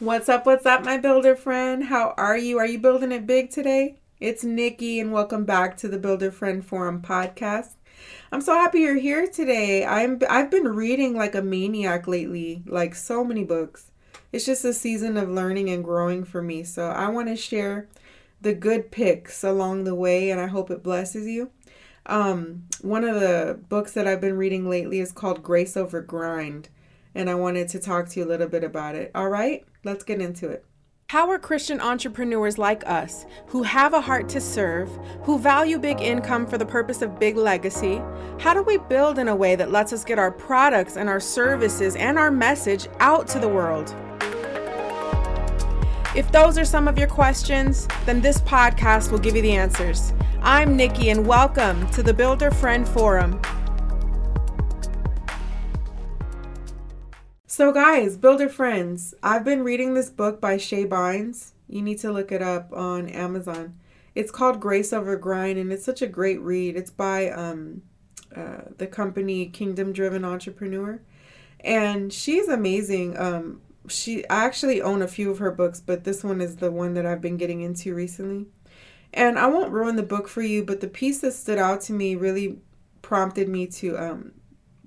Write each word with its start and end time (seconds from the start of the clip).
What's 0.00 0.28
up? 0.28 0.44
What's 0.44 0.66
up, 0.66 0.84
my 0.84 0.98
builder 0.98 1.36
friend? 1.36 1.84
How 1.84 2.14
are 2.16 2.36
you? 2.36 2.58
Are 2.58 2.66
you 2.66 2.80
building 2.80 3.12
it 3.12 3.28
big 3.28 3.50
today? 3.50 4.00
It's 4.18 4.42
Nikki, 4.42 4.98
and 4.98 5.12
welcome 5.12 5.44
back 5.44 5.76
to 5.76 5.88
the 5.88 6.00
Builder 6.00 6.32
Friend 6.32 6.66
Forum 6.66 7.00
podcast. 7.00 7.74
I'm 8.32 8.40
so 8.40 8.54
happy 8.54 8.80
you're 8.80 8.96
here 8.96 9.28
today. 9.28 9.84
I'm 9.84 10.20
I've 10.28 10.50
been 10.50 10.66
reading 10.66 11.14
like 11.14 11.36
a 11.36 11.42
maniac 11.42 12.08
lately, 12.08 12.64
like 12.66 12.96
so 12.96 13.22
many 13.22 13.44
books. 13.44 13.92
It's 14.32 14.44
just 14.44 14.64
a 14.64 14.72
season 14.74 15.16
of 15.16 15.30
learning 15.30 15.70
and 15.70 15.84
growing 15.84 16.24
for 16.24 16.42
me. 16.42 16.64
So 16.64 16.88
I 16.88 17.08
want 17.08 17.28
to 17.28 17.36
share 17.36 17.86
the 18.40 18.52
good 18.52 18.90
picks 18.90 19.44
along 19.44 19.84
the 19.84 19.94
way, 19.94 20.28
and 20.28 20.40
I 20.40 20.48
hope 20.48 20.72
it 20.72 20.82
blesses 20.82 21.28
you. 21.28 21.50
Um, 22.06 22.64
one 22.80 23.04
of 23.04 23.20
the 23.20 23.60
books 23.68 23.92
that 23.92 24.08
I've 24.08 24.20
been 24.20 24.36
reading 24.38 24.68
lately 24.68 24.98
is 24.98 25.12
called 25.12 25.44
Grace 25.44 25.76
Over 25.76 26.00
Grind, 26.00 26.68
and 27.14 27.30
I 27.30 27.36
wanted 27.36 27.68
to 27.68 27.78
talk 27.78 28.08
to 28.08 28.20
you 28.20 28.26
a 28.26 28.28
little 28.28 28.48
bit 28.48 28.64
about 28.64 28.96
it. 28.96 29.12
All 29.14 29.28
right, 29.28 29.64
let's 29.84 30.04
get 30.04 30.20
into 30.20 30.48
it. 30.48 30.64
How 31.10 31.30
are 31.30 31.38
Christian 31.38 31.80
entrepreneurs 31.80 32.58
like 32.58 32.84
us, 32.86 33.26
who 33.46 33.62
have 33.62 33.92
a 33.92 34.00
heart 34.00 34.28
to 34.30 34.40
serve, 34.40 34.88
who 35.22 35.38
value 35.38 35.78
big 35.78 36.00
income 36.00 36.46
for 36.46 36.58
the 36.58 36.66
purpose 36.66 37.02
of 37.02 37.20
big 37.20 37.36
legacy, 37.36 38.02
how 38.40 38.54
do 38.54 38.62
we 38.62 38.78
build 38.78 39.18
in 39.18 39.28
a 39.28 39.36
way 39.36 39.54
that 39.54 39.70
lets 39.70 39.92
us 39.92 40.04
get 40.04 40.18
our 40.18 40.32
products 40.32 40.96
and 40.96 41.08
our 41.08 41.20
services 41.20 41.94
and 41.96 42.18
our 42.18 42.30
message 42.30 42.88
out 43.00 43.28
to 43.28 43.38
the 43.38 43.46
world? 43.46 43.94
If 46.16 46.30
those 46.32 46.56
are 46.58 46.64
some 46.64 46.88
of 46.88 46.98
your 46.98 47.08
questions, 47.08 47.86
then 48.06 48.20
this 48.20 48.38
podcast 48.38 49.12
will 49.12 49.18
give 49.18 49.36
you 49.36 49.42
the 49.42 49.52
answers. 49.52 50.12
I'm 50.40 50.76
Nikki, 50.76 51.10
and 51.10 51.26
welcome 51.26 51.88
to 51.90 52.02
the 52.02 52.14
Builder 52.14 52.50
Friend 52.50 52.88
Forum. 52.88 53.40
So, 57.56 57.70
guys, 57.70 58.16
builder 58.16 58.48
friends, 58.48 59.14
I've 59.22 59.44
been 59.44 59.62
reading 59.62 59.94
this 59.94 60.10
book 60.10 60.40
by 60.40 60.56
Shae 60.56 60.88
Bynes. 60.88 61.52
You 61.68 61.82
need 61.82 62.00
to 62.00 62.10
look 62.10 62.32
it 62.32 62.42
up 62.42 62.72
on 62.72 63.08
Amazon. 63.08 63.78
It's 64.16 64.32
called 64.32 64.58
Grace 64.58 64.92
Over 64.92 65.14
Grind, 65.14 65.56
and 65.56 65.72
it's 65.72 65.84
such 65.84 66.02
a 66.02 66.08
great 66.08 66.40
read. 66.40 66.74
It's 66.74 66.90
by 66.90 67.30
um, 67.30 67.82
uh, 68.34 68.62
the 68.76 68.88
company 68.88 69.46
Kingdom 69.46 69.92
Driven 69.92 70.24
Entrepreneur, 70.24 71.00
and 71.60 72.12
she's 72.12 72.48
amazing. 72.48 73.16
Um, 73.16 73.60
she 73.86 74.28
I 74.28 74.44
actually 74.44 74.82
own 74.82 75.00
a 75.00 75.06
few 75.06 75.30
of 75.30 75.38
her 75.38 75.52
books, 75.52 75.80
but 75.80 76.02
this 76.02 76.24
one 76.24 76.40
is 76.40 76.56
the 76.56 76.72
one 76.72 76.94
that 76.94 77.06
I've 77.06 77.20
been 77.20 77.36
getting 77.36 77.60
into 77.60 77.94
recently. 77.94 78.46
And 79.12 79.38
I 79.38 79.46
won't 79.46 79.70
ruin 79.70 79.94
the 79.94 80.02
book 80.02 80.26
for 80.26 80.42
you, 80.42 80.64
but 80.64 80.80
the 80.80 80.88
piece 80.88 81.20
that 81.20 81.34
stood 81.34 81.58
out 81.58 81.82
to 81.82 81.92
me 81.92 82.16
really 82.16 82.58
prompted 83.00 83.48
me 83.48 83.68
to 83.68 83.96
um, 83.96 84.32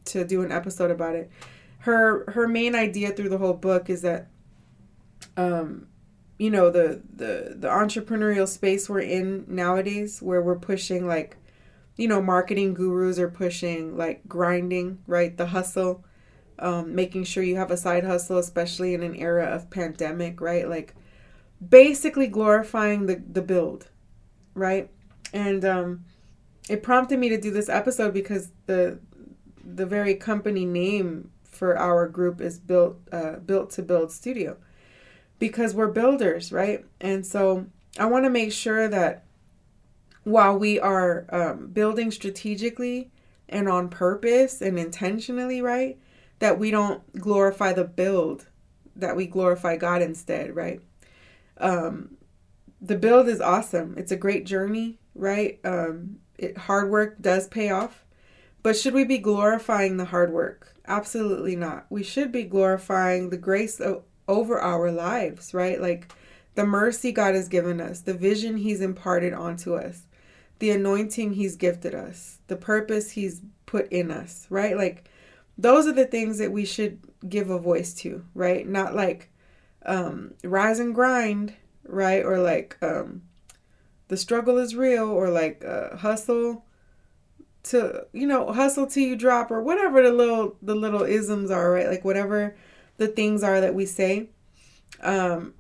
to 0.04 0.26
do 0.26 0.42
an 0.42 0.52
episode 0.52 0.92
about 0.92 1.16
it 1.16 1.32
her 1.80 2.30
her 2.32 2.48
main 2.48 2.76
idea 2.76 3.12
through 3.12 3.30
the 3.30 3.38
whole 3.38 3.54
book 3.54 3.90
is 3.90 4.02
that 4.02 4.28
um 5.36 5.88
you 6.38 6.50
know 6.50 6.70
the 6.70 7.02
the 7.16 7.56
the 7.58 7.68
entrepreneurial 7.68 8.48
space 8.48 8.90
we're 8.90 9.00
in 9.00 9.46
nowadays 9.48 10.22
where 10.22 10.42
we're 10.42 10.58
pushing 10.60 11.08
like 11.08 11.38
you 11.96 12.08
know 12.08 12.22
marketing 12.22 12.74
gurus 12.74 13.18
are 13.18 13.30
pushing 13.30 13.98
like 13.98 14.28
grinding 14.28 15.00
right? 15.08 15.36
The 15.38 15.48
hustle 15.48 16.04
um, 16.60 16.96
making 16.96 17.24
sure 17.24 17.44
you 17.44 17.56
have 17.58 17.70
a 17.70 17.78
side 17.78 18.04
hustle 18.04 18.38
especially 18.38 18.94
in 18.94 19.04
an 19.04 19.16
era 19.16 19.46
of 19.46 19.70
pandemic 19.70 20.42
right? 20.42 20.68
Like 20.70 20.96
basically 21.68 22.28
glorifying 22.28 23.08
the 23.08 23.22
the 23.32 23.42
build 23.42 23.90
right? 24.54 24.90
And 25.34 25.66
um 25.66 26.06
it 26.70 26.84
prompted 26.84 27.20
me 27.20 27.30
to 27.30 27.40
do 27.40 27.52
this 27.52 27.70
episode 27.70 28.14
because 28.14 28.52
the 28.68 29.00
the 29.64 29.86
very 29.86 30.16
company 30.16 30.66
name 30.66 31.32
for 31.52 31.78
our 31.78 32.08
group 32.08 32.42
is 32.42 32.60
built 32.60 32.98
uh, 33.12 33.38
built 33.38 33.72
to 33.72 33.82
build 33.82 34.12
studio. 34.12 34.58
Because 35.40 35.74
we're 35.74 35.88
builders 35.88 36.52
right? 36.52 36.86
And 37.00 37.26
so 37.26 37.68
i 38.00 38.06
want 38.06 38.26
to 38.26 38.30
make 38.30 38.52
sure 38.52 38.88
that 38.88 39.24
while 40.24 40.58
we 40.58 40.80
are 40.80 41.26
um, 41.30 41.68
building 41.68 42.12
strategically 42.12 43.10
and 43.50 43.70
on 43.70 43.90
purpose 43.90 44.62
and 44.62 44.78
intentionally 44.78 45.62
right 45.62 45.98
that 46.40 46.60
we 46.60 46.70
don't 46.70 47.02
glorify 47.18 47.72
the 47.72 47.84
build 47.86 48.48
that 48.96 49.16
we 49.16 49.26
glorify 49.26 49.76
god 49.78 50.02
instead 50.02 50.56
right? 50.56 50.82
Um, 51.60 52.18
the 52.80 52.96
build 52.96 53.28
is 53.28 53.42
awesome. 53.42 53.96
It's 53.98 54.12
a 54.12 54.18
great 54.18 54.46
journey 54.46 55.00
right? 55.16 55.60
Um, 55.64 56.18
it, 56.38 56.58
hard 56.58 56.90
work 56.90 57.22
does 57.22 57.48
pay 57.48 57.72
off 57.72 58.06
but 58.68 58.76
should 58.76 58.94
we 58.94 59.06
be 59.06 59.18
glorifying 59.18 59.96
the 59.96 60.06
hard 60.06 60.32
work 60.32 60.78
Absolutely 60.88 61.56
not. 61.56 61.86
We 61.90 62.02
should 62.02 62.32
be 62.32 62.44
glorifying 62.44 63.30
the 63.30 63.38
grace 63.38 63.80
of, 63.80 64.04
over 64.28 64.60
our 64.60 64.90
lives, 64.90 65.54
right? 65.54 65.82
Like 65.82 66.14
the 66.56 66.66
mercy 66.66 67.12
God 67.12 67.36
has 67.36 67.50
given 67.50 67.82
us, 67.82 68.00
the 68.02 68.14
vision 68.14 68.58
He's 68.58 68.82
imparted 68.82 69.34
onto 69.34 69.76
us, 69.76 70.04
the 70.60 70.72
anointing 70.72 71.34
He's 71.34 71.58
gifted 71.58 71.94
us, 71.94 72.40
the 72.48 72.56
purpose 72.56 73.12
He's 73.12 73.42
put 73.66 73.92
in 73.92 74.12
us, 74.12 74.48
right? 74.50 74.78
Like 74.78 75.10
those 75.58 75.88
are 75.88 75.94
the 75.94 76.06
things 76.06 76.38
that 76.38 76.54
we 76.54 76.64
should 76.64 77.00
give 77.28 77.50
a 77.50 77.60
voice 77.60 77.94
to, 77.96 78.24
right? 78.34 78.66
Not 78.66 78.96
like 78.96 79.30
um, 79.86 80.36
rise 80.44 80.80
and 80.80 80.96
grind, 80.96 81.54
right? 81.86 82.24
Or 82.24 82.40
like 82.40 82.78
um, 82.82 83.24
the 84.08 84.18
struggle 84.18 84.58
is 84.58 84.74
real, 84.74 85.10
or 85.10 85.30
like 85.30 85.66
uh, 85.66 85.98
hustle 85.98 86.64
to 87.68 88.06
you 88.14 88.28
know 88.28 88.52
hustle 88.52 88.88
till 88.88 89.04
you 89.04 89.16
drop 89.16 89.52
or 89.52 89.62
whatever 89.62 90.02
the 90.02 90.12
little 90.12 90.56
the 90.62 90.76
little 90.76 91.04
isms 91.04 91.52
are 91.52 91.72
right? 91.72 91.88
Like 91.88 92.06
whatever 92.06 92.56
the 92.98 93.08
things 93.08 93.44
are 93.44 93.62
that 93.62 93.76
we 93.76 93.86
say. 93.86 94.30
Um 95.02 95.54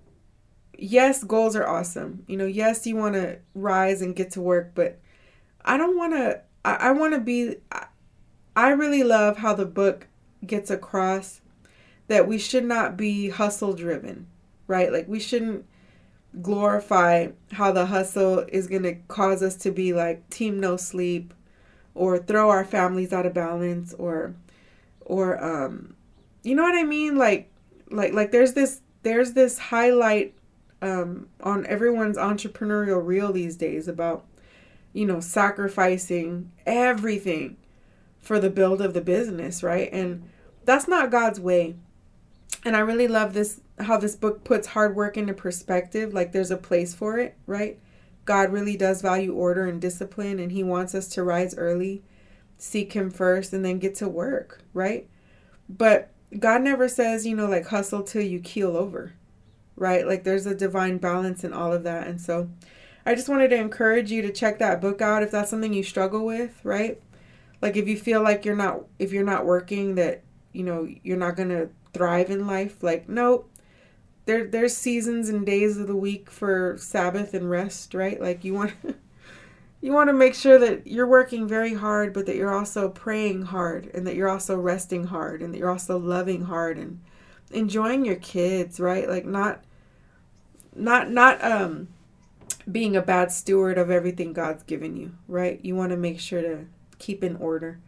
yes 0.78 1.24
goals 1.24 1.56
are 1.56 1.68
awesome. 1.68 2.24
You 2.28 2.38
know 2.38 2.46
yes 2.46 2.86
you 2.88 2.96
want 2.96 3.16
to 3.16 3.40
rise 3.54 4.02
and 4.02 4.16
get 4.16 4.32
to 4.32 4.42
work 4.42 4.72
but 4.76 5.00
i 5.66 5.76
don't 5.76 5.98
want 5.98 6.14
to 6.14 6.42
i, 6.64 6.76
I 6.76 6.92
want 6.92 7.14
to 7.14 7.20
be 7.20 7.56
I, 7.72 7.88
I 8.56 8.70
really 8.70 9.04
love 9.04 9.38
how 9.38 9.54
the 9.54 9.66
book 9.66 10.08
gets 10.46 10.70
across 10.72 11.42
that 12.08 12.28
we 12.28 12.38
should 12.38 12.64
not 12.64 12.96
be 12.96 13.30
hustle 13.30 13.74
driven 13.74 14.28
right? 14.68 14.92
Like 14.92 15.08
we 15.08 15.20
shouldn't 15.20 15.66
glorify 16.42 17.30
how 17.54 17.72
the 17.72 17.88
hustle 17.88 18.46
is 18.50 18.68
going 18.68 18.84
to 18.84 18.96
cause 19.08 19.42
us 19.42 19.56
to 19.56 19.72
be 19.72 19.94
like 19.94 20.30
team 20.30 20.60
no 20.60 20.78
sleep 20.78 21.34
or 21.98 22.18
throw 22.20 22.50
our 22.50 22.64
families 22.64 23.12
out 23.12 23.26
of 23.26 23.34
balance 23.34 23.94
or 23.96 24.34
or 25.02 25.44
um 25.44 25.96
you 26.44 26.56
know 26.56 26.64
what 26.64 26.78
I 26.78 26.84
mean? 26.84 27.18
Like 27.18 27.52
like 27.90 28.14
like 28.14 28.32
there's 28.32 28.54
this 28.54 28.82
there's 29.04 29.34
this 29.34 29.58
highlight 29.58 30.34
um 30.82 31.28
on 31.42 31.66
everyone's 31.66 32.18
entrepreneurial 32.18 33.06
reel 33.06 33.34
these 33.34 33.56
days 33.56 33.88
about 33.88 34.26
you 34.94 35.06
know 35.06 35.20
sacrificing 35.20 36.52
everything 36.66 37.58
for 38.20 38.40
the 38.40 38.50
build 38.50 38.82
of 38.82 38.94
the 38.94 39.02
business 39.02 39.64
right? 39.64 39.90
And 39.92 40.30
that's 40.66 40.88
not 40.88 41.12
God's 41.12 41.40
way. 41.40 41.76
And 42.66 42.76
I 42.76 42.80
really 42.80 43.08
love 43.08 43.34
this 43.34 43.62
how 43.80 43.98
this 43.98 44.16
book 44.16 44.44
puts 44.44 44.68
hard 44.68 44.96
work 44.96 45.18
into 45.18 45.34
perspective 45.34 46.14
like 46.14 46.32
there's 46.32 46.52
a 46.52 46.58
place 46.58 46.94
for 46.94 47.20
it 47.20 47.36
right 47.46 47.80
God 48.28 48.52
really 48.52 48.76
does 48.76 49.02
value 49.02 49.34
order 49.34 49.66
and 49.66 49.82
discipline, 49.82 50.38
and 50.38 50.52
He 50.52 50.62
wants 50.62 50.94
us 50.94 51.08
to 51.10 51.24
rise 51.24 51.58
early, 51.58 52.04
seek 52.58 52.94
Him 52.94 53.10
first, 53.10 53.54
and 53.54 53.66
then 53.66 53.80
get 53.80 53.96
to 53.96 54.10
work, 54.10 54.62
right? 54.74 55.08
But 55.70 56.12
God 56.38 56.62
never 56.62 56.90
says, 56.90 57.26
you 57.26 57.36
know, 57.36 57.48
like 57.48 57.68
hustle 57.68 58.04
till 58.04 58.22
you 58.22 58.40
keel 58.40 58.76
over, 58.76 59.14
right? 59.78 60.06
Like 60.06 60.26
there's 60.26 60.46
a 60.46 60.54
divine 60.54 60.98
balance 60.98 61.44
in 61.46 61.54
all 61.54 61.72
of 61.72 61.84
that. 61.84 62.06
And 62.06 62.20
so 62.20 62.50
I 63.06 63.16
just 63.16 63.30
wanted 63.30 63.48
to 63.50 63.56
encourage 63.56 64.12
you 64.12 64.22
to 64.22 64.32
check 64.32 64.60
that 64.60 64.82
book 64.82 65.02
out 65.02 65.24
if 65.24 65.32
that's 65.32 65.50
something 65.50 65.74
you 65.74 65.84
struggle 65.84 66.26
with, 66.26 66.60
right? 66.66 67.02
Like 67.62 67.78
if 67.78 67.88
you 67.88 67.98
feel 67.98 68.22
like 68.22 68.44
you're 68.44 68.58
not 68.58 68.84
if 69.00 69.14
you're 69.14 69.24
not 69.24 69.46
working 69.46 69.96
that, 69.96 70.22
you 70.52 70.64
know, 70.64 70.88
you're 71.02 71.18
not 71.18 71.38
going 71.38 71.50
to 71.50 71.70
thrive 71.94 72.30
in 72.30 72.46
life, 72.46 72.84
like 72.84 73.08
nope, 73.08 73.50
there 74.28 74.46
there's 74.46 74.78
seasons 74.78 75.30
and 75.30 75.46
days 75.46 75.78
of 75.78 75.88
the 75.88 75.96
week 75.96 76.30
for 76.30 76.76
Sabbath 76.78 77.34
and 77.34 77.50
rest, 77.50 77.94
right? 77.94 78.22
Like 78.22 78.44
you 78.44 78.54
want 78.54 78.74
you 79.82 79.94
want 79.94 80.10
to 80.10 80.14
make 80.14 80.36
sure 80.36 80.60
that 80.60 80.86
you're 80.86 81.08
working 81.08 81.48
very 81.48 81.74
hard, 81.74 82.14
but 82.14 82.26
that 82.28 82.36
you're 82.36 82.54
also 82.54 82.90
praying 82.90 83.44
hard 83.44 83.90
and 83.94 84.06
that 84.06 84.16
you're 84.16 84.30
also 84.30 84.58
resting 84.58 85.06
hard 85.06 85.42
and 85.42 85.54
that 85.54 85.58
you're 85.58 85.72
also 85.72 85.98
loving 85.98 86.44
hard 86.44 86.78
and 86.78 87.00
enjoying 87.52 88.06
your 88.06 88.18
kids, 88.18 88.80
right? 88.80 89.10
Like 89.10 89.26
not 89.26 89.64
not 90.76 91.10
not 91.10 91.44
um 91.44 91.88
being 92.70 92.98
a 92.98 93.02
bad 93.02 93.32
steward 93.32 93.78
of 93.78 93.90
everything 93.90 94.34
God's 94.34 94.64
given 94.64 94.98
you, 94.98 95.14
right? 95.30 95.60
You 95.64 95.76
want 95.76 95.92
to 95.92 95.98
make 95.98 96.20
sure 96.20 96.42
to 96.42 96.66
keep 97.00 97.24
in 97.24 97.38
order. 97.38 97.80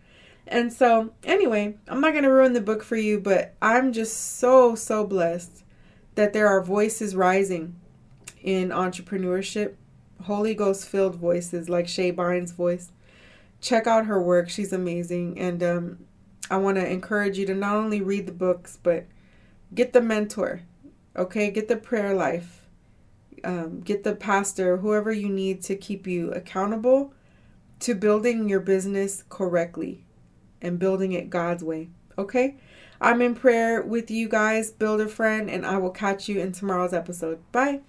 And 0.47 0.71
so, 0.71 1.11
anyway, 1.25 1.75
I'm 1.87 1.99
not 2.01 2.13
going 2.13 2.23
to 2.23 2.31
ruin 2.31 2.53
the 2.53 2.61
book 2.61 2.81
for 2.81 2.95
you, 2.95 3.19
but 3.19 3.55
I'm 3.61 3.91
just 3.91 4.37
so 4.37 4.73
so 4.73 5.05
blessed 5.05 5.63
that 6.19 6.33
there 6.33 6.49
are 6.49 6.61
voices 6.61 7.15
rising 7.15 7.73
in 8.43 8.71
entrepreneurship, 8.71 9.75
Holy 10.23 10.53
Ghost 10.53 10.85
filled 10.85 11.15
voices 11.15 11.69
like 11.69 11.85
Shae 11.85 12.13
Bynes' 12.13 12.53
voice. 12.53 12.91
Check 13.61 13.87
out 13.87 14.05
her 14.05 14.21
work, 14.21 14.49
she's 14.49 14.73
amazing. 14.73 15.39
And 15.39 15.63
um, 15.63 15.99
I 16.51 16.57
want 16.57 16.75
to 16.75 16.85
encourage 16.85 17.37
you 17.37 17.45
to 17.45 17.55
not 17.55 17.77
only 17.77 18.01
read 18.01 18.25
the 18.25 18.33
books, 18.33 18.77
but 18.83 19.05
get 19.73 19.93
the 19.93 20.01
mentor. 20.01 20.63
Okay, 21.15 21.51
get 21.51 21.69
the 21.69 21.77
prayer 21.77 22.13
life. 22.13 22.67
Um, 23.45 23.79
get 23.79 24.03
the 24.03 24.13
pastor, 24.13 24.75
whoever 24.75 25.13
you 25.13 25.29
need 25.29 25.61
to 25.63 25.75
keep 25.77 26.05
you 26.05 26.33
accountable 26.33 27.13
to 27.79 27.95
building 27.95 28.49
your 28.49 28.59
business 28.59 29.23
correctly 29.29 30.03
and 30.61 30.79
building 30.79 31.13
it 31.13 31.29
God's 31.29 31.63
way. 31.63 31.87
Okay? 32.17 32.57
I'm 33.01 33.21
in 33.21 33.33
prayer 33.33 33.81
with 33.81 34.11
you 34.11 34.27
guys, 34.27 34.71
builder 34.71 35.07
friend, 35.07 35.49
and 35.49 35.65
I 35.65 35.77
will 35.77 35.89
catch 35.89 36.27
you 36.27 36.41
in 36.41 36.51
tomorrow's 36.51 36.93
episode. 36.93 37.39
Bye. 37.53 37.79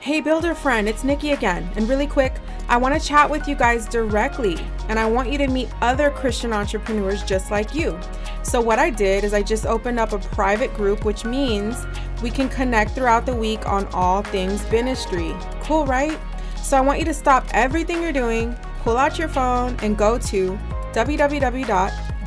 Hey, 0.00 0.20
builder 0.20 0.56
friend, 0.56 0.88
it's 0.88 1.04
Nikki 1.04 1.30
again. 1.30 1.70
And 1.76 1.88
really 1.88 2.08
quick, 2.08 2.32
I 2.68 2.76
want 2.78 3.00
to 3.00 3.06
chat 3.06 3.30
with 3.30 3.46
you 3.46 3.54
guys 3.54 3.86
directly, 3.86 4.58
and 4.88 4.98
I 4.98 5.06
want 5.06 5.30
you 5.30 5.38
to 5.38 5.46
meet 5.46 5.68
other 5.82 6.10
Christian 6.10 6.52
entrepreneurs 6.52 7.22
just 7.22 7.52
like 7.52 7.72
you. 7.72 7.96
So, 8.42 8.60
what 8.60 8.80
I 8.80 8.90
did 8.90 9.22
is 9.22 9.34
I 9.34 9.42
just 9.42 9.66
opened 9.66 10.00
up 10.00 10.12
a 10.12 10.18
private 10.18 10.74
group, 10.74 11.04
which 11.04 11.24
means 11.24 11.86
we 12.24 12.30
can 12.30 12.48
connect 12.48 12.90
throughout 12.90 13.24
the 13.24 13.36
week 13.36 13.68
on 13.68 13.86
all 13.88 14.22
things 14.22 14.68
ministry. 14.72 15.32
Cool, 15.62 15.86
right? 15.86 16.18
So, 16.60 16.76
I 16.76 16.80
want 16.80 16.98
you 16.98 17.04
to 17.04 17.14
stop 17.14 17.46
everything 17.52 18.02
you're 18.02 18.12
doing, 18.12 18.56
pull 18.82 18.96
out 18.96 19.16
your 19.16 19.28
phone, 19.28 19.76
and 19.82 19.96
go 19.96 20.18
to 20.18 20.58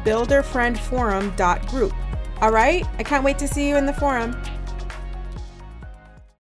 www.builderfriendforum.group. 0.03 1.93
All 2.41 2.51
right? 2.51 2.85
I 2.97 3.03
can't 3.03 3.23
wait 3.23 3.37
to 3.39 3.47
see 3.47 3.67
you 3.69 3.77
in 3.77 3.85
the 3.85 3.93
forum. 3.93 4.35